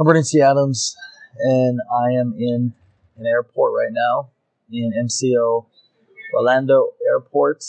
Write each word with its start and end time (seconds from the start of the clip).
I'm 0.00 0.04
Brandon 0.04 0.24
T. 0.24 0.40
Adams, 0.40 0.96
and 1.40 1.78
I 1.94 2.12
am 2.12 2.34
in 2.38 2.72
an 3.18 3.26
airport 3.26 3.74
right 3.76 3.92
now 3.92 4.30
in 4.72 4.94
MCO 4.98 5.66
Orlando 6.32 6.94
Airport. 7.06 7.62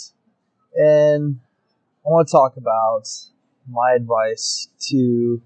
And 0.74 1.42
I 2.06 2.10
want 2.10 2.30
to 2.30 2.32
talk 2.32 2.56
about 2.56 3.04
my 3.70 3.92
advice 3.98 4.70
to 4.92 5.42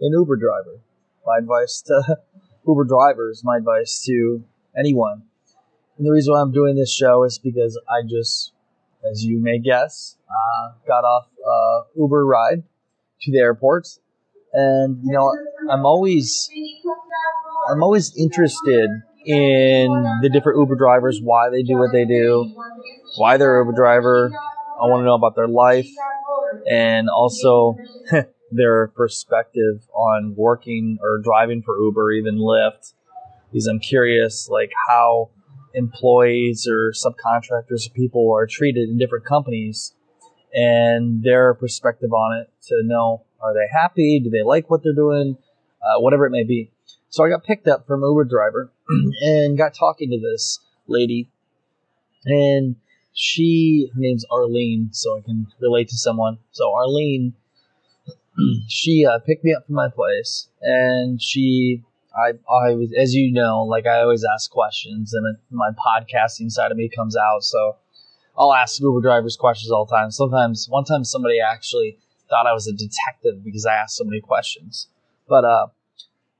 an 0.00 0.12
Uber 0.12 0.36
driver, 0.36 0.80
my 1.26 1.36
advice 1.36 1.82
to 1.88 2.16
Uber 2.66 2.84
drivers, 2.84 3.42
my 3.44 3.58
advice 3.58 4.02
to 4.06 4.42
anyone. 4.74 5.24
And 5.98 6.06
the 6.06 6.12
reason 6.12 6.32
why 6.32 6.40
I'm 6.40 6.50
doing 6.50 6.76
this 6.76 6.94
show 6.94 7.24
is 7.24 7.38
because 7.38 7.78
I 7.90 8.08
just, 8.08 8.52
as 9.04 9.22
you 9.22 9.38
may 9.38 9.58
guess, 9.58 10.16
uh, 10.30 10.72
got 10.88 11.04
off 11.04 11.26
a 11.46 12.00
Uber 12.00 12.24
ride 12.24 12.62
to 13.20 13.30
the 13.30 13.38
airport 13.38 13.86
and 14.52 14.98
you 15.02 15.12
know 15.12 15.32
i'm 15.70 15.86
always 15.86 16.48
i'm 17.70 17.82
always 17.82 18.14
interested 18.16 18.90
in 19.24 19.88
the 20.22 20.28
different 20.32 20.58
uber 20.58 20.74
drivers 20.74 21.20
why 21.22 21.48
they 21.50 21.62
do 21.62 21.76
what 21.76 21.92
they 21.92 22.04
do 22.04 22.50
why 23.16 23.36
they're 23.36 23.58
uber 23.58 23.72
driver. 23.72 24.32
I 24.80 24.86
want 24.86 25.02
to 25.02 25.04
know 25.04 25.14
about 25.14 25.36
their 25.36 25.48
life 25.48 25.88
and 26.68 27.08
also 27.08 27.76
their 28.50 28.88
perspective 28.88 29.86
on 29.94 30.34
working 30.36 30.98
or 31.00 31.18
driving 31.18 31.62
for 31.62 31.78
uber 31.78 32.12
even 32.12 32.36
lyft 32.38 32.94
because 33.50 33.66
i'm 33.66 33.78
curious 33.78 34.48
like 34.50 34.72
how 34.88 35.30
employees 35.74 36.66
or 36.68 36.92
subcontractors 36.92 37.86
or 37.88 37.90
people 37.94 38.32
are 38.34 38.46
treated 38.46 38.88
in 38.88 38.98
different 38.98 39.24
companies 39.24 39.94
and 40.54 41.22
their 41.22 41.54
perspective 41.54 42.12
on 42.12 42.40
it 42.42 42.50
to 42.66 42.82
know 42.82 43.24
are 43.42 43.54
they 43.54 43.66
happy? 43.70 44.20
Do 44.20 44.30
they 44.30 44.42
like 44.42 44.70
what 44.70 44.82
they're 44.82 44.94
doing? 44.94 45.36
Uh, 45.82 46.00
whatever 46.00 46.26
it 46.26 46.30
may 46.30 46.44
be. 46.44 46.70
So 47.08 47.24
I 47.24 47.28
got 47.28 47.44
picked 47.44 47.68
up 47.68 47.86
from 47.86 48.02
Uber 48.02 48.24
driver 48.24 48.70
and 49.20 49.58
got 49.58 49.74
talking 49.74 50.10
to 50.10 50.18
this 50.18 50.60
lady, 50.86 51.28
and 52.24 52.76
she 53.12 53.90
her 53.92 54.00
name's 54.00 54.24
Arlene, 54.30 54.90
so 54.92 55.18
I 55.18 55.20
can 55.22 55.48
relate 55.60 55.88
to 55.88 55.96
someone. 55.96 56.38
So 56.52 56.72
Arlene, 56.72 57.34
she 58.68 59.04
uh, 59.04 59.18
picked 59.18 59.44
me 59.44 59.52
up 59.52 59.66
from 59.66 59.74
my 59.74 59.88
place, 59.88 60.48
and 60.62 61.20
she 61.20 61.82
I 62.16 62.30
I 62.50 62.74
was 62.74 62.92
as 62.96 63.12
you 63.12 63.32
know, 63.32 63.64
like 63.64 63.86
I 63.86 64.00
always 64.00 64.24
ask 64.24 64.50
questions, 64.50 65.12
and 65.12 65.36
my 65.50 65.70
podcasting 65.70 66.50
side 66.50 66.70
of 66.70 66.76
me 66.76 66.88
comes 66.88 67.16
out, 67.16 67.44
so. 67.44 67.76
I'll 68.34 68.54
ask 68.54 68.80
Uber 68.80 69.02
drivers 69.02 69.36
questions 69.36 69.70
all 69.70 69.84
the 69.84 69.94
time. 69.94 70.10
Sometimes, 70.10 70.66
one 70.66 70.84
time 70.84 71.04
somebody 71.04 71.38
actually 71.38 71.98
thought 72.32 72.46
I 72.46 72.54
was 72.54 72.66
a 72.66 72.72
detective 72.72 73.44
because 73.44 73.66
I 73.66 73.74
asked 73.74 73.96
so 73.96 74.04
many 74.04 74.20
questions. 74.20 74.88
But 75.28 75.44
uh, 75.44 75.66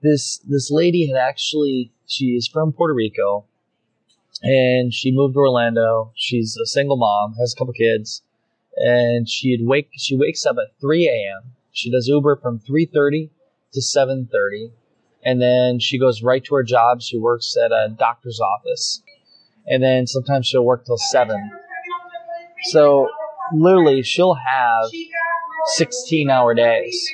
this 0.01 0.39
this 0.49 0.71
lady 0.71 1.07
had 1.07 1.19
actually 1.19 1.93
she 2.07 2.27
is 2.37 2.49
from 2.49 2.73
Puerto 2.73 2.95
Rico, 2.95 3.45
and 4.43 4.93
she 4.93 5.13
moved 5.13 5.35
to 5.35 5.41
Orlando. 5.41 6.13
She's 6.17 6.57
a 6.57 6.67
single 6.67 6.97
mom, 6.97 7.35
has 7.39 7.53
a 7.53 7.57
couple 7.57 7.75
kids, 7.75 8.23
and 8.77 9.29
she'd 9.29 9.67
wake 9.67 9.91
she 9.97 10.17
wakes 10.17 10.47
up 10.47 10.57
at 10.57 10.81
3 10.81 11.09
a.m. 11.09 11.53
She 11.73 11.91
does 11.91 12.09
Uber 12.09 12.37
from 12.37 12.59
3:30 12.59 13.31
to 13.75 13.81
7:30, 13.81 14.73
and 15.23 15.41
then 15.41 15.79
she 15.79 15.99
goes 15.99 16.23
right 16.23 16.43
to 16.45 16.55
her 16.55 16.63
job. 16.63 17.03
She 17.03 17.19
works 17.19 17.55
at 17.57 17.71
a 17.71 17.95
doctor's 17.97 18.41
office, 18.41 19.03
and 19.67 19.83
then 19.83 20.07
sometimes 20.07 20.47
she'll 20.47 20.65
work 20.65 20.87
till 20.87 20.99
seven. 20.99 21.51
So 22.65 23.09
literally, 23.53 24.03
she'll 24.03 24.35
have 24.35 24.91
16 25.77 26.31
hour 26.31 26.55
days. 26.55 27.09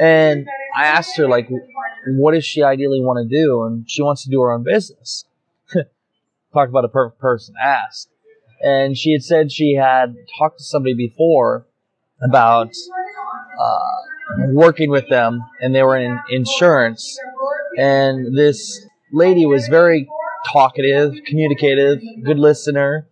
And 0.00 0.46
I 0.76 0.84
asked 0.84 1.16
her, 1.16 1.28
like, 1.28 1.48
what 2.06 2.34
does 2.34 2.44
she 2.44 2.62
ideally 2.62 3.00
want 3.00 3.28
to 3.28 3.36
do? 3.36 3.64
And 3.64 3.88
she 3.88 4.02
wants 4.02 4.24
to 4.24 4.30
do 4.30 4.40
her 4.42 4.52
own 4.52 4.64
business. 4.64 5.24
Talk 6.52 6.68
about 6.68 6.84
a 6.84 6.88
perfect 6.88 7.20
person 7.20 7.54
asked. 7.62 8.08
And 8.60 8.96
she 8.96 9.12
had 9.12 9.22
said 9.22 9.52
she 9.52 9.74
had 9.74 10.16
talked 10.36 10.58
to 10.58 10.64
somebody 10.64 10.94
before 10.94 11.66
about 12.20 12.72
uh, 13.60 13.98
working 14.48 14.90
with 14.90 15.08
them, 15.08 15.44
and 15.60 15.74
they 15.74 15.82
were 15.82 15.96
in 15.96 16.18
insurance. 16.30 17.18
And 17.76 18.36
this 18.36 18.84
lady 19.12 19.46
was 19.46 19.68
very 19.68 20.08
talkative, 20.52 21.14
communicative, 21.26 22.00
good 22.24 22.38
listener, 22.38 23.06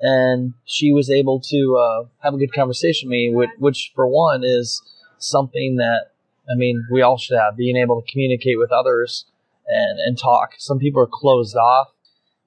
and 0.00 0.54
she 0.64 0.92
was 0.92 1.10
able 1.10 1.40
to 1.40 1.76
uh, 1.76 2.08
have 2.22 2.34
a 2.34 2.38
good 2.38 2.52
conversation 2.52 3.08
with 3.08 3.12
me, 3.12 3.32
which, 3.34 3.50
which, 3.58 3.92
for 3.94 4.06
one 4.06 4.42
is 4.44 4.82
something 5.18 5.76
that 5.76 6.12
I 6.50 6.54
mean 6.56 6.86
we 6.90 7.02
all 7.02 7.18
should 7.18 7.38
have, 7.38 7.56
being 7.56 7.76
able 7.76 8.00
to 8.00 8.10
communicate 8.10 8.58
with 8.58 8.72
others 8.72 9.26
and 9.66 9.98
and 10.00 10.18
talk. 10.18 10.54
Some 10.58 10.78
people 10.78 11.02
are 11.02 11.08
closed 11.10 11.56
off. 11.56 11.88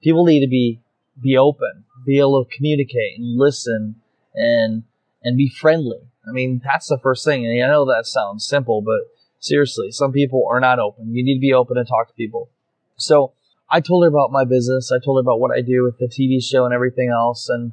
People 0.02 0.24
need 0.24 0.40
to 0.40 0.48
be 0.48 0.80
be 1.22 1.36
open, 1.36 1.84
be 2.04 2.18
able 2.18 2.44
to 2.44 2.56
communicate 2.56 3.18
and 3.18 3.38
listen 3.38 3.96
and 4.34 4.82
and 5.22 5.36
be 5.36 5.48
friendly. 5.48 6.00
I 6.28 6.32
mean 6.32 6.60
that's 6.64 6.88
the 6.88 6.98
first 6.98 7.24
thing. 7.24 7.46
And 7.46 7.64
I 7.64 7.68
know 7.68 7.84
that 7.84 8.06
sounds 8.06 8.46
simple, 8.46 8.82
but 8.82 9.00
seriously, 9.38 9.92
some 9.92 10.12
people 10.12 10.46
are 10.50 10.60
not 10.60 10.78
open. 10.78 11.14
You 11.14 11.24
need 11.24 11.34
to 11.34 11.40
be 11.40 11.54
open 11.54 11.78
and 11.78 11.86
talk 11.86 12.08
to 12.08 12.14
people. 12.14 12.50
So 12.96 13.32
I 13.70 13.80
told 13.80 14.04
her 14.04 14.08
about 14.08 14.30
my 14.30 14.44
business. 14.44 14.92
I 14.92 14.98
told 15.04 15.18
her 15.18 15.20
about 15.20 15.40
what 15.40 15.56
I 15.56 15.60
do 15.60 15.82
with 15.82 15.98
the 15.98 16.06
TV 16.06 16.42
show 16.42 16.64
and 16.64 16.74
everything 16.74 17.10
else. 17.10 17.48
And 17.48 17.72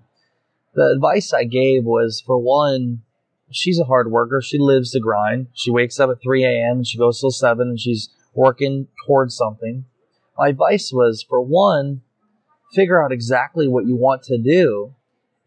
the 0.74 0.88
advice 0.96 1.34
I 1.34 1.44
gave 1.44 1.84
was 1.84 2.24
for 2.26 2.38
one, 2.38 3.02
she's 3.52 3.80
a 3.80 3.86
hard 3.86 4.12
worker. 4.12 4.42
She 4.42 4.58
lives 4.58 4.92
to 4.92 5.00
grind. 5.00 5.48
She 5.54 5.72
wakes 5.72 6.00
up 6.00 6.10
at 6.10 6.22
3 6.22 6.44
a.m. 6.44 6.78
and 6.78 6.88
she 6.88 6.98
goes 6.98 7.20
till 7.20 7.32
7 7.32 7.68
and 7.68 7.80
she's 7.80 8.10
working 8.34 8.88
towards 9.06 9.36
something. 9.36 9.86
My 10.38 10.48
advice 10.48 10.92
was 10.94 11.24
for 11.28 11.42
one, 11.42 12.02
figure 12.74 13.04
out 13.04 13.12
exactly 13.12 13.68
what 13.68 13.86
you 13.86 13.96
want 13.96 14.24
to 14.24 14.38
do 14.38 14.96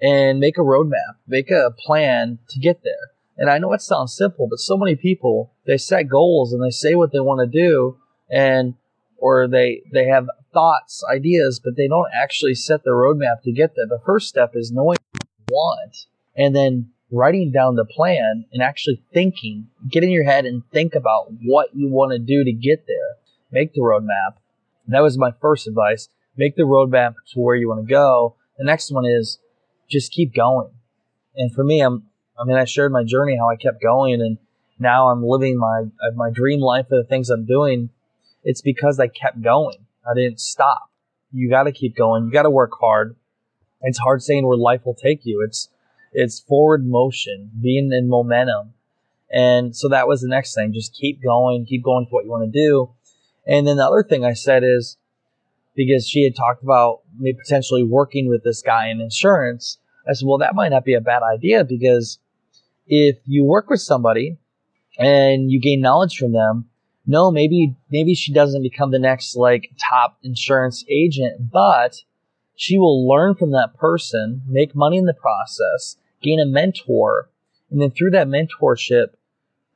and 0.00 0.38
make 0.38 0.58
a 0.58 0.60
roadmap, 0.60 1.16
make 1.26 1.50
a 1.50 1.70
plan 1.70 2.38
to 2.50 2.60
get 2.60 2.82
there. 2.84 2.92
And 3.36 3.50
I 3.50 3.58
know 3.58 3.72
it 3.72 3.80
sounds 3.80 4.16
simple, 4.16 4.46
but 4.46 4.60
so 4.60 4.76
many 4.76 4.94
people, 4.94 5.52
they 5.66 5.78
set 5.78 6.08
goals 6.08 6.52
and 6.52 6.62
they 6.62 6.70
say 6.70 6.94
what 6.94 7.12
they 7.12 7.20
want 7.20 7.40
to 7.40 7.46
do 7.46 7.96
and 8.30 8.74
or 9.24 9.48
they 9.48 9.80
they 9.90 10.04
have 10.04 10.28
thoughts, 10.52 11.02
ideas, 11.10 11.58
but 11.58 11.76
they 11.76 11.88
don't 11.88 12.10
actually 12.14 12.54
set 12.54 12.84
the 12.84 12.90
roadmap 12.90 13.40
to 13.42 13.52
get 13.52 13.74
there. 13.74 13.86
The 13.88 14.04
first 14.04 14.28
step 14.28 14.50
is 14.54 14.70
knowing 14.70 14.98
what 15.12 15.24
you 15.24 15.44
want 15.48 15.96
and 16.36 16.54
then 16.54 16.90
writing 17.10 17.50
down 17.50 17.76
the 17.76 17.86
plan 17.86 18.44
and 18.52 18.62
actually 18.62 19.02
thinking, 19.14 19.68
get 19.88 20.04
in 20.04 20.10
your 20.10 20.24
head 20.24 20.44
and 20.44 20.62
think 20.70 20.94
about 20.94 21.28
what 21.42 21.74
you 21.74 21.88
want 21.88 22.12
to 22.12 22.18
do 22.18 22.44
to 22.44 22.52
get 22.52 22.86
there. 22.86 23.16
Make 23.50 23.72
the 23.72 23.80
roadmap. 23.80 24.34
That 24.88 25.00
was 25.00 25.16
my 25.16 25.30
first 25.40 25.66
advice. 25.66 26.10
Make 26.36 26.56
the 26.56 26.64
roadmap 26.64 27.14
to 27.32 27.40
where 27.40 27.54
you 27.54 27.66
want 27.66 27.80
to 27.86 27.90
go. 27.90 28.36
The 28.58 28.64
next 28.64 28.92
one 28.92 29.06
is 29.06 29.38
just 29.88 30.12
keep 30.12 30.34
going. 30.34 30.68
And 31.34 31.50
for 31.50 31.64
me, 31.64 31.80
I'm, 31.80 32.02
I 32.38 32.44
mean, 32.44 32.58
I 32.58 32.66
shared 32.66 32.92
my 32.92 33.04
journey, 33.04 33.38
how 33.38 33.48
I 33.48 33.56
kept 33.56 33.80
going 33.80 34.20
and 34.20 34.36
now 34.78 35.08
I'm 35.08 35.24
living 35.24 35.56
my, 35.56 35.84
my 36.14 36.28
dream 36.30 36.60
life 36.60 36.90
of 36.92 37.02
the 37.02 37.08
things 37.08 37.30
I'm 37.30 37.46
doing 37.46 37.88
it's 38.44 38.60
because 38.60 39.00
I 39.00 39.08
kept 39.08 39.42
going. 39.42 39.86
I 40.08 40.14
didn't 40.14 40.40
stop. 40.40 40.90
You 41.32 41.50
got 41.50 41.64
to 41.64 41.72
keep 41.72 41.96
going. 41.96 42.26
You 42.26 42.30
got 42.30 42.42
to 42.42 42.50
work 42.50 42.72
hard. 42.80 43.16
It's 43.82 43.98
hard 43.98 44.22
saying 44.22 44.46
where 44.46 44.56
life 44.56 44.82
will 44.84 44.94
take 44.94 45.24
you. 45.24 45.42
It's 45.46 45.68
it's 46.12 46.38
forward 46.38 46.86
motion, 46.86 47.50
being 47.60 47.90
in 47.92 48.08
momentum. 48.08 48.74
And 49.32 49.74
so 49.74 49.88
that 49.88 50.06
was 50.06 50.20
the 50.20 50.28
next 50.28 50.54
thing. 50.54 50.72
Just 50.72 50.94
keep 50.94 51.20
going, 51.20 51.66
keep 51.66 51.82
going 51.82 52.06
to 52.06 52.10
what 52.10 52.24
you 52.24 52.30
want 52.30 52.52
to 52.52 52.58
do. 52.58 52.90
And 53.46 53.66
then 53.66 53.78
the 53.78 53.86
other 53.86 54.04
thing 54.04 54.24
I 54.24 54.32
said 54.32 54.62
is 54.64 54.96
because 55.74 56.06
she 56.06 56.22
had 56.22 56.36
talked 56.36 56.62
about 56.62 57.00
me 57.18 57.32
potentially 57.32 57.82
working 57.82 58.28
with 58.28 58.44
this 58.44 58.62
guy 58.62 58.88
in 58.88 59.00
insurance, 59.00 59.78
I 60.08 60.12
said, 60.12 60.26
well, 60.26 60.38
that 60.38 60.54
might 60.54 60.68
not 60.68 60.84
be 60.84 60.94
a 60.94 61.00
bad 61.00 61.22
idea 61.22 61.64
because 61.64 62.18
if 62.86 63.16
you 63.24 63.44
work 63.44 63.68
with 63.68 63.80
somebody 63.80 64.38
and 64.98 65.50
you 65.50 65.60
gain 65.60 65.80
knowledge 65.80 66.16
from 66.16 66.32
them, 66.32 66.66
no, 67.06 67.30
maybe 67.30 67.76
maybe 67.90 68.14
she 68.14 68.32
doesn't 68.32 68.62
become 68.62 68.90
the 68.90 68.98
next 68.98 69.36
like 69.36 69.70
top 69.90 70.18
insurance 70.22 70.84
agent, 70.88 71.50
but 71.50 72.02
she 72.56 72.78
will 72.78 73.06
learn 73.06 73.34
from 73.34 73.50
that 73.50 73.74
person, 73.78 74.42
make 74.46 74.74
money 74.74 74.96
in 74.96 75.04
the 75.04 75.14
process, 75.14 75.96
gain 76.22 76.40
a 76.40 76.46
mentor, 76.46 77.28
and 77.70 77.80
then 77.80 77.90
through 77.90 78.10
that 78.12 78.28
mentorship, 78.28 79.08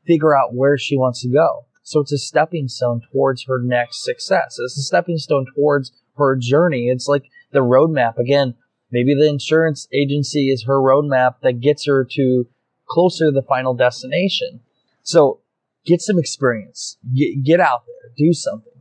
figure 0.06 0.36
out 0.36 0.54
where 0.54 0.78
she 0.78 0.96
wants 0.96 1.22
to 1.22 1.28
go. 1.28 1.66
So 1.82 2.00
it's 2.00 2.12
a 2.12 2.18
stepping 2.18 2.68
stone 2.68 3.02
towards 3.12 3.44
her 3.44 3.60
next 3.62 4.04
success. 4.04 4.58
It's 4.58 4.78
a 4.78 4.82
stepping 4.82 5.18
stone 5.18 5.46
towards 5.54 5.92
her 6.16 6.36
journey. 6.36 6.88
It's 6.88 7.08
like 7.08 7.24
the 7.50 7.60
roadmap. 7.60 8.18
Again, 8.18 8.54
maybe 8.90 9.14
the 9.14 9.28
insurance 9.28 9.88
agency 9.92 10.50
is 10.50 10.64
her 10.64 10.78
roadmap 10.78 11.36
that 11.42 11.60
gets 11.60 11.86
her 11.86 12.06
to 12.12 12.46
closer 12.88 13.26
to 13.26 13.30
the 13.30 13.42
final 13.42 13.74
destination. 13.74 14.60
So 15.02 15.40
get 15.88 16.00
some 16.00 16.18
experience, 16.18 16.98
get, 17.14 17.42
get 17.42 17.60
out 17.60 17.82
there, 17.86 18.12
do 18.16 18.32
something. 18.32 18.72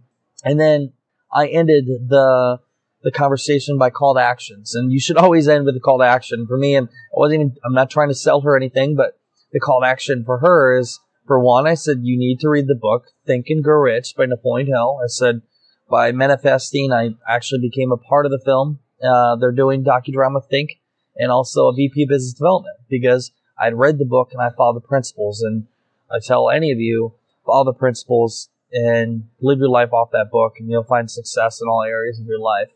And 0.43 0.59
then 0.59 0.93
I 1.33 1.47
ended 1.47 1.85
the 2.07 2.59
the 3.03 3.11
conversation 3.11 3.77
by 3.77 3.89
call 3.89 4.15
to 4.15 4.21
actions. 4.21 4.75
And 4.75 4.91
you 4.91 4.99
should 4.99 5.17
always 5.17 5.47
end 5.47 5.65
with 5.65 5.77
a 5.77 5.79
call 5.79 5.99
to 5.99 6.05
action. 6.05 6.45
For 6.47 6.57
me, 6.57 6.75
and 6.75 6.89
I 6.89 7.15
wasn't 7.15 7.35
even, 7.35 7.55
I'm 7.63 7.73
not 7.73 7.89
trying 7.89 8.09
to 8.09 8.15
sell 8.15 8.41
her 8.41 8.57
anything, 8.57 8.95
but 8.95 9.17
the 9.53 9.59
call 9.59 9.81
to 9.81 9.87
action 9.87 10.23
for 10.25 10.39
her 10.39 10.77
is, 10.77 10.99
for 11.25 11.39
one, 11.39 11.67
I 11.67 11.75
said, 11.75 11.99
you 12.01 12.17
need 12.17 12.39
to 12.41 12.49
read 12.49 12.67
the 12.67 12.75
book 12.75 13.05
Think 13.25 13.45
and 13.49 13.63
Grow 13.63 13.79
Rich 13.81 14.15
by 14.17 14.25
Napoleon 14.25 14.67
Hill. 14.67 14.99
I 15.01 15.07
said, 15.07 15.41
by 15.89 16.11
manifesting, 16.11 16.91
I 16.91 17.11
actually 17.29 17.61
became 17.61 17.91
a 17.91 17.97
part 17.97 18.25
of 18.25 18.31
the 18.31 18.41
film. 18.43 18.79
Uh, 19.01 19.35
they're 19.35 19.51
doing 19.51 19.83
docudrama 19.83 20.43
Think 20.49 20.79
and 21.15 21.31
also 21.31 21.67
a 21.67 21.73
VP 21.73 22.03
of 22.03 22.09
Business 22.09 22.33
Development 22.33 22.77
because 22.89 23.31
I'd 23.59 23.75
read 23.75 23.99
the 23.99 24.05
book 24.05 24.29
and 24.33 24.41
I 24.41 24.49
followed 24.55 24.75
the 24.75 24.87
principles. 24.87 25.41
And 25.41 25.67
I 26.11 26.19
tell 26.25 26.49
any 26.49 26.71
of 26.71 26.79
you, 26.79 27.13
all 27.45 27.63
the 27.63 27.73
principles 27.73 28.49
and 28.71 29.23
live 29.39 29.59
your 29.59 29.69
life 29.69 29.93
off 29.93 30.11
that 30.11 30.29
book 30.31 30.55
and 30.59 30.69
you'll 30.69 30.83
find 30.83 31.09
success 31.09 31.61
in 31.61 31.67
all 31.67 31.83
areas 31.83 32.19
of 32.19 32.25
your 32.25 32.39
life. 32.39 32.69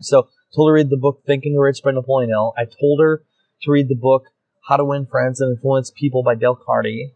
So 0.00 0.28
told 0.54 0.70
her 0.70 0.76
to 0.76 0.82
read 0.82 0.90
the 0.90 0.96
book 0.96 1.22
Thinking 1.26 1.56
Rich 1.56 1.82
by 1.84 1.92
Napoleon 1.92 2.30
Hill. 2.30 2.54
I 2.56 2.64
told 2.64 3.00
her 3.00 3.22
to 3.62 3.70
read 3.70 3.88
the 3.88 3.94
book 3.94 4.26
How 4.68 4.76
to 4.76 4.84
Win 4.84 5.06
Friends 5.06 5.40
and 5.40 5.54
Influence 5.54 5.92
People 5.94 6.22
by 6.22 6.34
Dale 6.34 6.56
Carnegie. 6.56 7.14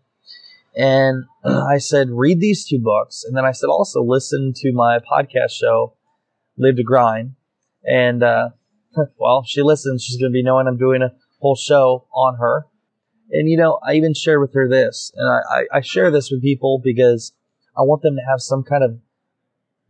And 0.76 1.24
I 1.44 1.78
said, 1.78 2.08
read 2.10 2.40
these 2.40 2.66
two 2.66 2.78
books. 2.78 3.24
And 3.24 3.36
then 3.36 3.44
I 3.44 3.52
said, 3.52 3.66
also 3.66 4.02
listen 4.02 4.52
to 4.56 4.72
my 4.72 4.98
podcast 4.98 5.52
show, 5.52 5.94
Live 6.56 6.76
to 6.76 6.82
Grind. 6.82 7.34
And, 7.84 8.22
uh, 8.22 8.50
well, 9.18 9.44
she 9.46 9.62
listens. 9.62 10.04
She's 10.04 10.18
going 10.18 10.30
to 10.30 10.34
be 10.34 10.42
knowing 10.42 10.66
I'm 10.66 10.78
doing 10.78 11.02
a 11.02 11.14
whole 11.40 11.56
show 11.56 12.06
on 12.12 12.36
her. 12.36 12.66
And, 13.32 13.48
you 13.48 13.56
know, 13.56 13.78
I 13.82 13.94
even 13.94 14.14
shared 14.14 14.40
with 14.40 14.52
her 14.54 14.68
this. 14.68 15.10
And 15.16 15.28
I, 15.28 15.40
I, 15.50 15.78
I 15.78 15.80
share 15.80 16.10
this 16.10 16.30
with 16.30 16.42
people 16.42 16.80
because 16.84 17.32
I 17.76 17.82
want 17.82 18.02
them 18.02 18.16
to 18.16 18.30
have 18.30 18.40
some 18.40 18.62
kind 18.62 18.84
of 18.84 18.98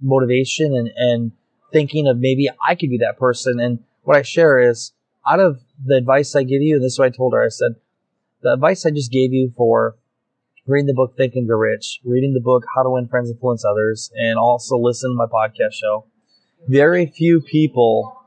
motivation 0.00 0.74
and, 0.74 0.90
and 0.96 1.32
thinking 1.72 2.06
of 2.06 2.18
maybe 2.18 2.48
I 2.66 2.74
could 2.74 2.90
be 2.90 2.98
that 2.98 3.18
person. 3.18 3.58
And 3.58 3.80
what 4.02 4.16
I 4.16 4.22
share 4.22 4.58
is 4.58 4.92
out 5.26 5.40
of 5.40 5.60
the 5.84 5.96
advice 5.96 6.36
I 6.36 6.44
give 6.44 6.62
you, 6.62 6.76
and 6.76 6.84
this 6.84 6.92
is 6.92 6.98
what 6.98 7.06
I 7.06 7.16
told 7.16 7.34
her, 7.34 7.44
I 7.44 7.48
said, 7.48 7.72
the 8.42 8.52
advice 8.52 8.86
I 8.86 8.90
just 8.90 9.10
gave 9.12 9.32
you 9.32 9.52
for 9.56 9.96
reading 10.66 10.86
the 10.86 10.94
book 10.94 11.16
Think 11.16 11.34
and 11.34 11.46
Grow 11.46 11.58
Rich, 11.58 12.00
reading 12.04 12.34
the 12.34 12.40
book 12.40 12.64
How 12.74 12.82
to 12.82 12.90
Win 12.90 13.08
Friends 13.08 13.30
Influence 13.30 13.64
Others, 13.64 14.12
and 14.14 14.38
also 14.38 14.78
listen 14.78 15.10
to 15.10 15.14
my 15.14 15.26
podcast 15.26 15.74
show. 15.74 16.06
Very 16.68 17.06
few 17.06 17.40
people 17.40 18.21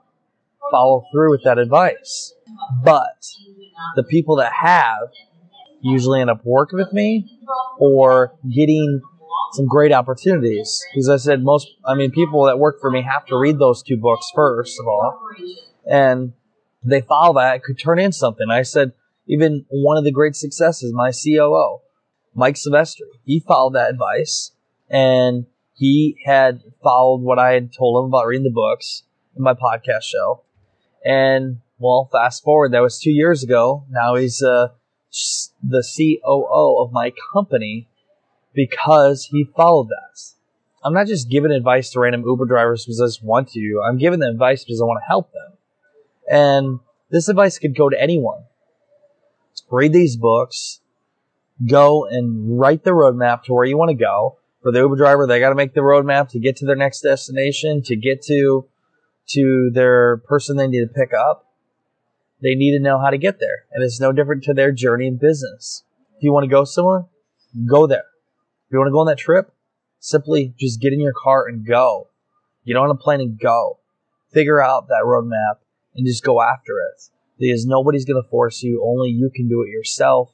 follow 0.76 1.06
through 1.12 1.32
with 1.32 1.44
that 1.44 1.58
advice. 1.58 2.34
But 2.84 3.24
the 3.96 4.04
people 4.04 4.36
that 4.38 4.52
have 4.52 5.10
usually 5.82 6.20
end 6.20 6.30
up 6.30 6.42
working 6.44 6.80
with 6.80 6.92
me 6.92 7.40
or 7.80 8.34
getting 8.54 9.02
some 9.54 9.68
great 9.68 9.94
opportunities. 9.94 10.84
Because 10.92 11.10
I 11.10 11.18
said 11.18 11.44
most, 11.44 11.68
I 11.86 11.96
mean, 11.96 12.12
people 12.12 12.46
that 12.46 12.60
work 12.60 12.82
for 12.82 12.92
me 12.92 13.02
have 13.04 13.26
to 13.28 13.38
read 13.38 13.60
those 13.60 13.82
two 13.84 13.98
books 13.98 14.32
first 14.36 14.80
of 14.80 14.88
all, 14.88 15.20
and 15.90 16.34
they 16.84 17.02
follow 17.02 17.36
that 17.36 17.64
could 17.64 17.80
turn 17.80 18.00
in 18.00 18.12
something. 18.12 18.50
I 18.50 18.64
said 18.64 18.94
even 19.28 19.66
one 19.70 19.98
of 19.98 20.04
the 20.04 20.12
great 20.12 20.36
successes, 20.36 20.94
my 20.94 21.12
COO, 21.12 21.80
Mike 22.34 22.56
Silvestri, 22.56 23.08
he 23.24 23.40
followed 23.40 23.76
that 23.76 23.90
advice 23.90 24.52
and 24.90 25.46
he 25.74 26.18
had 26.26 26.62
followed 26.84 27.22
what 27.22 27.40
I 27.40 27.54
had 27.54 27.74
told 27.74 28.04
him 28.04 28.10
about 28.10 28.28
reading 28.28 28.44
the 28.44 28.50
books 28.50 29.04
in 29.36 29.44
my 29.44 29.54
podcast 29.54 30.04
show. 30.04 30.45
And 31.06 31.62
well, 31.78 32.10
fast 32.12 32.44
forward, 32.44 32.72
that 32.74 32.82
was 32.82 33.00
two 33.00 33.12
years 33.12 33.44
ago. 33.44 33.86
Now 33.90 34.16
he's 34.16 34.42
uh, 34.42 34.70
the 35.64 35.84
COO 35.84 36.82
of 36.84 36.92
my 36.92 37.14
company 37.32 37.88
because 38.54 39.26
he 39.26 39.48
followed 39.56 39.90
that. 39.90 40.22
I'm 40.84 40.94
not 40.94 41.08
just 41.08 41.30
giving 41.30 41.52
advice 41.52 41.90
to 41.92 42.00
random 42.00 42.24
Uber 42.26 42.46
drivers 42.46 42.86
because 42.86 43.02
I 43.02 43.06
just 43.06 43.24
want 43.24 43.50
to. 43.52 43.82
I'm 43.88 43.98
giving 43.98 44.20
them 44.20 44.32
advice 44.32 44.64
because 44.64 44.82
I 44.82 44.86
want 44.86 45.02
to 45.02 45.08
help 45.08 45.32
them. 45.32 45.54
And 46.30 46.80
this 47.10 47.28
advice 47.28 47.60
could 47.60 47.76
go 47.76 47.90
to 47.90 48.02
anyone. 48.02 48.44
Read 49.72 49.94
these 49.94 50.16
books, 50.16 50.80
go 51.68 52.06
and 52.06 52.60
write 52.60 52.84
the 52.84 52.92
roadmap 52.92 53.44
to 53.44 53.54
where 53.54 53.66
you 53.66 53.78
want 53.78 53.90
to 53.90 53.96
go. 53.96 54.38
For 54.62 54.72
the 54.72 54.80
Uber 54.80 54.96
driver, 54.96 55.28
they 55.28 55.40
got 55.40 55.50
to 55.50 55.56
make 55.56 55.74
the 55.74 55.82
roadmap 55.82 56.30
to 56.30 56.40
get 56.40 56.56
to 56.58 56.66
their 56.66 56.76
next 56.76 57.02
destination, 57.02 57.82
to 57.84 57.96
get 57.96 58.22
to 58.24 58.68
to 59.30 59.70
their 59.74 60.18
person 60.18 60.58
they 60.58 60.68
need 60.68 60.82
to 60.82 60.94
pick 60.94 61.12
up. 61.14 61.46
They 62.42 62.56
need 62.56 62.78
to 62.78 62.84
know 62.84 63.00
how 63.00 63.10
to 63.10 63.18
get 63.18 63.40
there, 63.40 63.66
and 63.72 63.84
it's 63.84 64.00
no 64.00 64.12
different 64.12 64.44
to 64.44 64.54
their 64.54 64.72
journey 64.72 65.08
in 65.08 65.18
business. 65.18 65.84
If 66.18 66.24
you 66.24 66.32
want 66.32 66.44
to 66.44 66.50
go 66.50 66.64
somewhere, 66.64 67.06
go 67.68 67.88
there. 67.88 68.06
If 68.68 68.74
you 68.74 68.80
want 68.80 68.88
to 68.88 68.92
go 68.92 69.00
on 69.00 69.08
that 69.08 69.18
trip, 69.18 69.54
simply 70.00 70.54
just 70.60 70.82
get 70.82 70.94
in 70.94 71.00
your 71.00 71.14
car 71.14 71.48
and 71.48 71.66
go. 71.66 72.10
Get 72.66 72.78
on 72.78 72.90
a 72.90 72.96
plane 72.96 73.22
and 73.22 73.40
go. 73.40 73.80
Figure 74.34 74.62
out 74.62 74.88
that 74.88 75.04
roadmap 75.06 75.60
and 75.96 76.06
just 76.06 76.24
go 76.24 76.42
after 76.42 76.74
it. 76.80 77.02
Because 77.38 77.66
nobody's 77.66 78.06
going 78.06 78.22
to 78.22 78.30
force 78.30 78.64
you. 78.64 78.84
Only 78.86 79.10
you 79.10 79.30
can 79.34 79.48
do 79.48 79.62
it 79.62 79.70
yourself. 79.70 80.32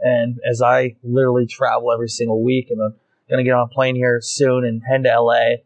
And 0.00 0.38
as 0.48 0.62
I 0.62 0.96
literally 1.02 1.46
travel 1.46 1.92
every 1.92 2.08
single 2.08 2.42
week 2.42 2.68
and 2.70 2.80
I'm 2.80 2.94
going 3.28 3.44
to 3.44 3.44
get 3.44 3.54
on 3.54 3.68
a 3.70 3.74
plane 3.74 3.96
here 3.96 4.20
soon 4.22 4.64
and 4.64 4.82
head 4.88 5.04
to 5.04 5.20
LA 5.20 5.56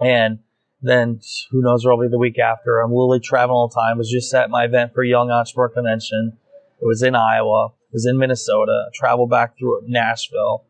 and 0.00 0.38
then 0.82 1.20
who 1.50 1.60
knows 1.62 1.84
where 1.84 1.92
I'll 1.92 2.00
be 2.00 2.08
the 2.08 2.18
week 2.18 2.38
after. 2.38 2.80
I'm 2.80 2.90
literally 2.90 3.20
traveling 3.20 3.56
all 3.56 3.68
the 3.68 3.74
time. 3.74 3.96
I 3.96 3.98
was 3.98 4.10
just 4.10 4.32
at 4.34 4.50
my 4.50 4.64
event 4.64 4.94
for 4.94 5.02
Young 5.02 5.30
Entrepreneur 5.30 5.68
Convention. 5.68 6.38
It 6.80 6.86
was 6.86 7.02
in 7.02 7.14
Iowa. 7.14 7.66
It 7.66 7.94
was 7.94 8.06
in 8.06 8.16
Minnesota. 8.16 8.86
I 8.86 8.90
traveled 8.94 9.30
back 9.30 9.58
through 9.58 9.82
Nashville. 9.86 10.64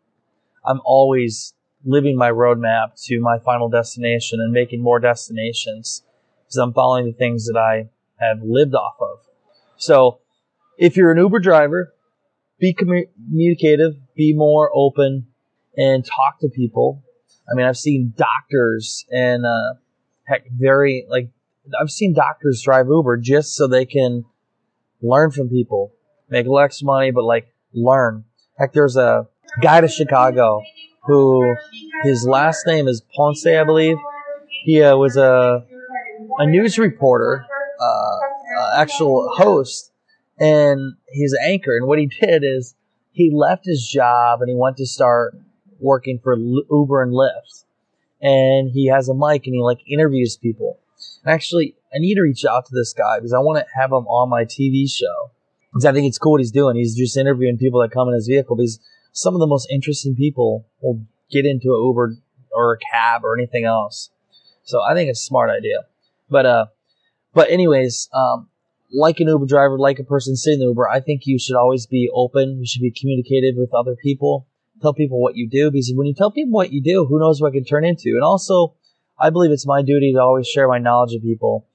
I'm 0.64 0.80
always 0.84 1.54
living 1.84 2.16
my 2.16 2.30
roadmap 2.30 3.00
to 3.06 3.20
my 3.20 3.38
final 3.38 3.68
destination 3.68 4.40
and 4.40 4.52
making 4.52 4.82
more 4.82 4.98
destinations 4.98 6.02
because 6.44 6.56
I'm 6.56 6.72
following 6.72 7.06
the 7.06 7.12
things 7.12 7.46
that 7.46 7.58
I 7.58 7.88
have 8.22 8.38
lived 8.42 8.74
off 8.74 8.96
of. 9.00 9.18
So 9.76 10.18
if 10.76 10.96
you're 10.96 11.12
an 11.12 11.18
Uber 11.18 11.38
driver, 11.38 11.94
be 12.58 12.74
communicative, 12.74 13.94
be 14.14 14.34
more 14.34 14.70
open, 14.74 15.28
and 15.76 16.04
talk 16.04 16.40
to 16.40 16.48
people. 16.48 17.02
I 17.50 17.54
mean, 17.54 17.64
I've 17.64 17.78
seen 17.78 18.12
doctors 18.16 19.06
and, 19.10 19.46
uh, 19.46 19.74
heck, 20.31 20.49
very, 20.51 21.06
like, 21.08 21.29
I've 21.81 21.91
seen 21.91 22.15
doctors 22.15 22.63
drive 22.63 22.87
Uber 22.87 23.19
just 23.19 23.55
so 23.55 23.67
they 23.67 23.84
can 23.84 24.25
learn 25.03 25.31
from 25.31 25.49
people, 25.49 25.93
make 26.29 26.46
less 26.46 26.82
money, 26.82 27.10
but 27.10 27.25
like 27.25 27.53
learn. 27.72 28.25
Heck, 28.58 28.72
there's 28.72 28.96
a 28.96 29.27
guy 29.60 29.81
to 29.81 29.89
Chicago 29.89 30.63
who 31.05 31.55
his 32.05 32.27
last 32.27 32.67
name 32.67 32.89
is 32.89 33.03
Ponce, 33.15 33.46
I 33.46 33.65
believe. 33.65 33.96
He 34.65 34.82
uh, 34.82 34.96
was 34.96 35.17
a 35.17 35.65
a 36.39 36.46
news 36.46 36.79
reporter, 36.79 37.44
uh, 37.81 37.84
uh, 37.84 38.77
actual 38.77 39.29
host, 39.37 39.93
and 40.39 40.94
he's 41.13 41.32
an 41.32 41.41
anchor. 41.43 41.77
And 41.77 41.87
what 41.87 41.99
he 41.99 42.06
did 42.06 42.43
is 42.44 42.75
he 43.13 43.31
left 43.32 43.65
his 43.65 43.87
job 43.87 44.41
and 44.41 44.49
he 44.49 44.56
went 44.56 44.77
to 44.79 44.87
start 44.87 45.34
working 45.79 46.19
for 46.22 46.37
Uber 46.37 47.03
and 47.03 47.13
Lyft. 47.13 47.65
And 48.22 48.70
he 48.70 48.89
has 48.89 49.08
a 49.08 49.15
mic 49.15 49.46
and 49.46 49.55
he 49.55 49.62
like 49.62 49.81
interviews 49.86 50.36
people. 50.36 50.79
And 51.24 51.32
actually, 51.32 51.74
I 51.94 51.98
need 51.98 52.15
to 52.17 52.22
reach 52.22 52.44
out 52.44 52.67
to 52.67 52.74
this 52.74 52.93
guy 52.93 53.19
because 53.19 53.32
I 53.32 53.39
want 53.39 53.58
to 53.58 53.81
have 53.81 53.91
him 53.91 54.06
on 54.06 54.29
my 54.29 54.44
TV 54.44 54.91
show. 54.91 55.31
Because 55.72 55.84
I 55.84 55.93
think 55.93 56.08
it's 56.08 56.19
cool 56.19 56.32
what 56.32 56.41
he's 56.41 56.50
doing. 56.50 56.77
He's 56.77 56.96
just 56.96 57.17
interviewing 57.17 57.56
people 57.56 57.81
that 57.81 57.93
come 57.93 58.08
in 58.08 58.15
his 58.15 58.27
vehicle 58.27 58.56
because 58.56 58.81
some 59.12 59.34
of 59.34 59.41
the 59.41 59.46
most 59.46 59.70
interesting 59.70 60.15
people 60.17 60.67
will 60.81 61.00
get 61.31 61.46
into 61.46 61.69
an 61.69 61.82
Uber 61.84 62.17
or 62.53 62.72
a 62.74 62.79
cab 62.93 63.24
or 63.24 63.39
anything 63.39 63.65
else. 63.65 64.10
So 64.65 64.82
I 64.82 64.94
think 64.94 65.10
it's 65.10 65.20
a 65.20 65.24
smart 65.24 65.50
idea. 65.50 65.84
But 66.29 66.46
uh, 66.46 66.67
but 67.34 67.50
anyways, 67.50 68.08
um, 68.12 68.48
like 68.93 69.20
an 69.20 69.29
Uber 69.29 69.46
driver, 69.46 69.79
like 69.79 69.98
a 69.98 70.05
person 70.05 70.36
sitting 70.36 70.60
in 70.60 70.67
the 70.67 70.70
Uber, 70.70 70.89
I 70.89 71.00
think 71.00 71.22
you 71.24 71.39
should 71.39 71.56
always 71.56 71.86
be 71.86 72.10
open. 72.12 72.58
You 72.58 72.67
should 72.67 72.82
be 72.82 72.91
communicative 72.91 73.55
with 73.56 73.72
other 73.74 73.96
people. 73.96 74.46
Tell 74.81 74.94
people 74.94 75.20
what 75.20 75.37
you 75.37 75.49
do 75.49 75.70
because 75.70 75.93
when 75.94 76.06
you 76.06 76.15
tell 76.15 76.31
people 76.31 76.53
what 76.53 76.72
you 76.72 76.82
do, 76.82 77.05
who 77.05 77.19
knows 77.19 77.41
what 77.41 77.49
it 77.49 77.58
can 77.58 77.65
turn 77.65 77.84
into. 77.84 78.10
And 78.10 78.22
also, 78.22 78.75
I 79.19 79.31
believe 79.31 79.51
it's 79.51 79.67
my 79.67 79.82
duty 79.82 80.13
to 80.13 80.20
always 80.20 80.49
share 80.49 80.69
my 80.69 80.79
knowledge 80.79 81.13
with 81.13 81.22
people, 81.22 81.67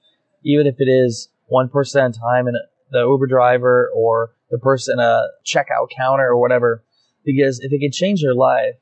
even 0.44 0.66
if 0.66 0.80
it 0.80 0.88
is 0.88 1.28
one 1.46 1.68
person 1.68 2.04
at 2.04 2.16
a 2.16 2.18
time 2.18 2.46
and 2.46 2.56
the 2.90 3.06
Uber 3.06 3.26
driver 3.26 3.90
or 3.94 4.32
the 4.50 4.58
person 4.58 4.98
a 4.98 5.28
checkout 5.44 5.88
counter 5.96 6.26
or 6.26 6.38
whatever 6.38 6.82
because 7.26 7.60
if 7.60 7.72
it 7.72 7.80
can 7.80 7.90
change 7.90 8.22
their 8.22 8.34
life, 8.34 8.76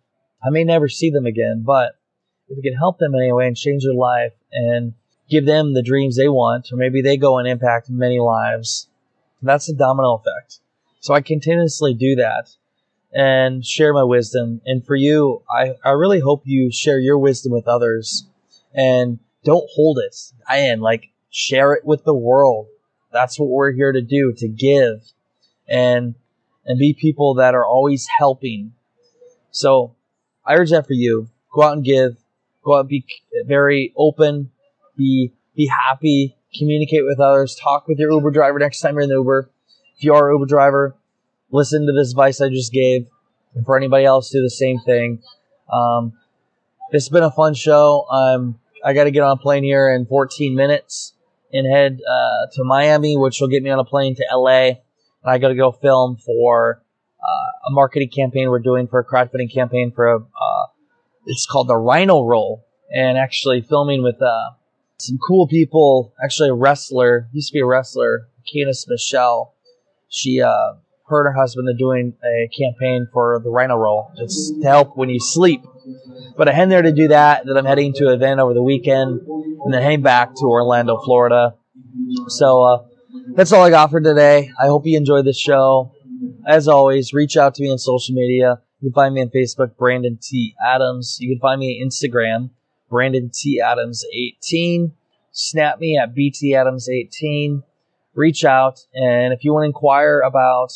I 0.44 0.50
may 0.50 0.62
never 0.62 0.88
see 0.88 1.10
them 1.10 1.26
again, 1.26 1.64
but 1.66 1.98
if 2.48 2.58
it 2.58 2.62
can 2.62 2.76
help 2.76 2.98
them 2.98 3.14
in 3.14 3.22
any 3.22 3.32
way 3.32 3.48
and 3.48 3.56
change 3.56 3.84
their 3.84 3.94
life 3.94 4.34
and 4.52 4.92
give 5.30 5.46
them 5.46 5.72
the 5.72 5.82
dreams 5.82 6.16
they 6.16 6.28
want, 6.28 6.68
or 6.70 6.76
maybe 6.76 7.00
they 7.00 7.16
go 7.16 7.38
and 7.38 7.48
impact 7.48 7.88
many 7.88 8.20
lives, 8.20 8.88
that's 9.42 9.70
a 9.70 9.74
domino 9.74 10.14
effect. 10.14 10.60
So 11.00 11.14
I 11.14 11.22
continuously 11.22 11.94
do 11.94 12.14
that. 12.16 12.50
And 13.14 13.64
share 13.64 13.94
my 13.94 14.02
wisdom. 14.02 14.60
And 14.66 14.84
for 14.84 14.96
you, 14.96 15.42
I, 15.48 15.74
I 15.84 15.90
really 15.90 16.20
hope 16.20 16.42
you 16.44 16.70
share 16.72 16.98
your 16.98 17.18
wisdom 17.18 17.52
with 17.52 17.68
others 17.68 18.26
and 18.74 19.20
don't 19.44 19.68
hold 19.74 19.98
it. 19.98 20.16
I 20.48 20.58
am 20.58 20.80
like 20.80 21.10
share 21.30 21.72
it 21.74 21.84
with 21.84 22.04
the 22.04 22.14
world. 22.14 22.66
That's 23.12 23.38
what 23.38 23.48
we're 23.48 23.72
here 23.72 23.92
to 23.92 24.02
do, 24.02 24.32
to 24.38 24.48
give 24.48 25.12
and 25.68 26.16
and 26.66 26.78
be 26.78 26.94
people 26.94 27.34
that 27.34 27.54
are 27.54 27.64
always 27.64 28.06
helping. 28.18 28.72
So 29.50 29.94
I 30.44 30.54
urge 30.54 30.70
that 30.70 30.86
for 30.86 30.94
you. 30.94 31.28
Go 31.52 31.62
out 31.62 31.74
and 31.74 31.84
give. 31.84 32.16
Go 32.64 32.76
out 32.76 32.80
and 32.80 32.88
be 32.88 33.04
very 33.46 33.92
open. 33.96 34.50
Be 34.96 35.32
be 35.54 35.66
happy. 35.66 36.36
Communicate 36.58 37.04
with 37.04 37.20
others. 37.20 37.54
Talk 37.54 37.86
with 37.86 37.98
your 37.98 38.12
Uber 38.12 38.30
driver 38.30 38.58
next 38.58 38.80
time 38.80 38.94
you're 38.94 39.02
in 39.02 39.08
the 39.08 39.16
Uber. 39.16 39.50
If 39.96 40.02
you 40.02 40.14
are 40.14 40.30
an 40.30 40.34
Uber 40.36 40.46
driver, 40.46 40.96
listen 41.50 41.86
to 41.86 41.92
this 41.92 42.10
advice 42.10 42.40
I 42.40 42.48
just 42.48 42.72
gave. 42.72 43.06
And 43.54 43.64
for 43.64 43.76
anybody 43.76 44.04
else, 44.04 44.30
do 44.30 44.42
the 44.42 44.50
same 44.50 44.78
thing. 44.80 45.22
Um, 45.72 46.12
it's 46.90 47.08
been 47.08 47.22
a 47.22 47.30
fun 47.30 47.54
show. 47.54 48.06
Um, 48.10 48.58
I 48.84 48.92
got 48.92 49.04
to 49.04 49.10
get 49.10 49.22
on 49.22 49.32
a 49.32 49.40
plane 49.40 49.64
here 49.64 49.94
in 49.94 50.06
14 50.06 50.54
minutes 50.54 51.14
and 51.52 51.66
head 51.72 52.00
uh, 52.08 52.50
to 52.52 52.64
Miami, 52.64 53.16
which 53.16 53.40
will 53.40 53.48
get 53.48 53.62
me 53.62 53.70
on 53.70 53.78
a 53.78 53.84
plane 53.84 54.14
to 54.16 54.24
LA. 54.32 54.66
And 54.66 54.76
I 55.24 55.38
got 55.38 55.48
to 55.48 55.54
go 55.54 55.72
film 55.72 56.16
for 56.16 56.82
uh, 57.22 57.68
a 57.68 57.70
marketing 57.70 58.10
campaign 58.10 58.50
we're 58.50 58.58
doing 58.58 58.86
for 58.86 58.98
a 58.98 59.04
crowdfunding 59.04 59.52
campaign 59.52 59.92
for 59.94 60.06
a. 60.06 60.18
Uh, 60.18 60.66
it's 61.26 61.46
called 61.46 61.68
the 61.68 61.76
Rhino 61.76 62.24
Roll, 62.24 62.66
and 62.94 63.16
actually 63.16 63.62
filming 63.62 64.02
with 64.02 64.20
uh, 64.20 64.50
some 64.98 65.18
cool 65.26 65.48
people. 65.48 66.12
Actually, 66.22 66.50
a 66.50 66.54
wrestler 66.54 67.28
used 67.32 67.48
to 67.48 67.54
be 67.54 67.60
a 67.60 67.66
wrestler, 67.66 68.28
Candice 68.52 68.86
Michelle. 68.86 69.54
She 70.08 70.42
uh, 70.42 70.74
her 71.06 71.26
and 71.26 71.34
her 71.34 71.40
husband 71.40 71.68
are 71.68 71.78
doing 71.78 72.14
a 72.24 72.48
campaign 72.48 73.08
for 73.12 73.40
the 73.42 73.50
Rhino 73.50 73.76
Roll. 73.76 74.10
It's 74.16 74.52
to 74.62 74.66
help 74.66 74.96
when 74.96 75.10
you 75.10 75.20
sleep. 75.20 75.62
But 76.36 76.48
I 76.48 76.52
head 76.52 76.70
there 76.70 76.82
to 76.82 76.92
do 76.92 77.08
that. 77.08 77.44
Then 77.46 77.56
I'm 77.56 77.66
heading 77.66 77.92
to 77.94 78.08
an 78.08 78.14
event 78.14 78.40
over 78.40 78.54
the 78.54 78.62
weekend, 78.62 79.20
and 79.20 79.72
then 79.74 79.82
heading 79.82 80.02
back 80.02 80.34
to 80.34 80.44
Orlando, 80.44 80.98
Florida. 81.04 81.54
So 82.28 82.62
uh, 82.62 82.84
that's 83.34 83.52
all 83.52 83.62
I 83.62 83.70
got 83.70 83.90
for 83.90 84.00
today. 84.00 84.50
I 84.58 84.66
hope 84.66 84.86
you 84.86 84.96
enjoyed 84.96 85.26
this 85.26 85.38
show. 85.38 85.92
As 86.46 86.68
always, 86.68 87.12
reach 87.12 87.36
out 87.36 87.54
to 87.56 87.62
me 87.62 87.70
on 87.70 87.78
social 87.78 88.14
media. 88.14 88.60
You 88.80 88.90
can 88.90 88.94
find 88.94 89.14
me 89.14 89.22
on 89.22 89.28
Facebook, 89.28 89.76
Brandon 89.76 90.18
T. 90.20 90.54
Adams. 90.64 91.18
You 91.20 91.34
can 91.34 91.40
find 91.40 91.60
me 91.60 91.80
on 91.80 91.88
Instagram, 91.88 92.50
Brandon 92.88 93.30
T. 93.32 93.60
Adams 93.60 94.04
18. 94.14 94.92
Snap 95.32 95.80
me 95.80 95.98
at 95.98 96.14
BT 96.14 96.54
Adams 96.54 96.88
18. 96.88 97.62
Reach 98.14 98.44
out, 98.44 98.80
and 98.94 99.32
if 99.32 99.42
you 99.42 99.52
want 99.52 99.64
to 99.64 99.66
inquire 99.66 100.20
about 100.20 100.72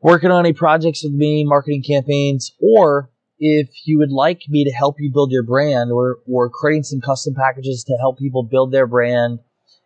working 0.00 0.30
on 0.30 0.44
any 0.44 0.52
projects 0.52 1.04
with 1.04 1.12
me, 1.12 1.44
marketing 1.44 1.82
campaigns, 1.82 2.52
or 2.60 3.10
if 3.38 3.68
you 3.84 3.98
would 3.98 4.12
like 4.12 4.42
me 4.48 4.64
to 4.64 4.70
help 4.70 4.96
you 4.98 5.10
build 5.12 5.30
your 5.30 5.42
brand, 5.42 5.90
or 5.90 6.18
or 6.26 6.50
creating 6.50 6.82
some 6.82 7.00
custom 7.00 7.34
packages 7.34 7.84
to 7.84 7.96
help 7.98 8.18
people 8.18 8.42
build 8.42 8.72
their 8.72 8.86
brand 8.86 9.38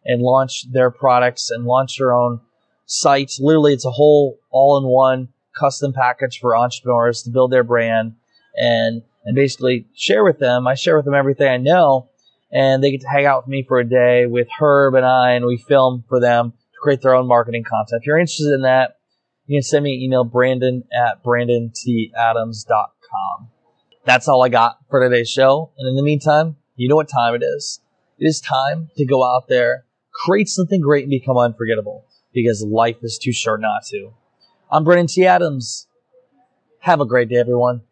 and 0.04 0.22
launch 0.22 0.70
their 0.72 0.90
products 0.90 1.50
and 1.50 1.64
launch 1.64 1.98
their 1.98 2.12
own 2.12 2.40
sites. 2.86 3.40
Literally, 3.40 3.72
it's 3.72 3.86
a 3.86 3.90
whole 3.90 4.38
all-in-one 4.50 5.28
custom 5.58 5.92
package 5.92 6.40
for 6.40 6.56
entrepreneurs 6.56 7.22
to 7.22 7.30
build 7.30 7.52
their 7.52 7.64
brand 7.64 8.14
and 8.56 9.02
and 9.24 9.34
basically 9.34 9.86
share 9.94 10.24
with 10.24 10.38
them. 10.38 10.66
I 10.66 10.74
share 10.74 10.96
with 10.96 11.04
them 11.04 11.14
everything 11.14 11.48
I 11.48 11.56
know, 11.56 12.10
and 12.52 12.82
they 12.82 12.90
get 12.90 13.00
to 13.02 13.08
hang 13.08 13.24
out 13.24 13.44
with 13.44 13.48
me 13.48 13.64
for 13.66 13.78
a 13.78 13.88
day 13.88 14.26
with 14.26 14.48
Herb 14.58 14.94
and 14.94 15.06
I, 15.06 15.32
and 15.32 15.46
we 15.46 15.56
film 15.56 16.04
for 16.08 16.20
them 16.20 16.50
to 16.50 16.78
create 16.82 17.00
their 17.00 17.14
own 17.14 17.26
marketing 17.26 17.64
content. 17.64 18.02
If 18.02 18.06
you're 18.06 18.18
interested 18.18 18.52
in 18.52 18.62
that, 18.62 18.96
you 19.46 19.56
can 19.56 19.62
send 19.62 19.84
me 19.84 19.94
an 19.94 20.00
email, 20.00 20.24
brandon 20.24 20.84
at 20.92 21.22
brandonTadams.com. 21.22 23.48
That's 24.04 24.28
all 24.28 24.42
I 24.42 24.48
got 24.48 24.78
for 24.90 25.00
today's 25.00 25.30
show. 25.30 25.70
And 25.78 25.88
in 25.88 25.96
the 25.96 26.02
meantime, 26.02 26.56
you 26.76 26.88
know 26.88 26.96
what 26.96 27.08
time 27.08 27.34
it 27.34 27.42
is. 27.42 27.80
It 28.18 28.26
is 28.26 28.40
time 28.40 28.90
to 28.96 29.04
go 29.04 29.24
out 29.24 29.48
there, 29.48 29.84
create 30.12 30.48
something 30.48 30.80
great, 30.80 31.04
and 31.04 31.10
become 31.10 31.36
unforgettable 31.36 32.06
because 32.32 32.62
life 32.62 32.96
is 33.02 33.18
too 33.18 33.32
short 33.32 33.60
not 33.60 33.84
to. 33.90 34.12
I'm 34.70 34.84
Brandon 34.84 35.06
T. 35.06 35.26
Adams. 35.26 35.86
Have 36.80 37.00
a 37.00 37.06
great 37.06 37.28
day, 37.28 37.36
everyone. 37.36 37.82